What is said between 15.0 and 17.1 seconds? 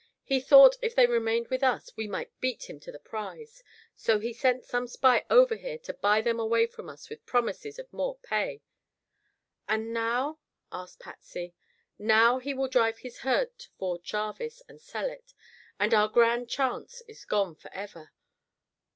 it, and our grand chance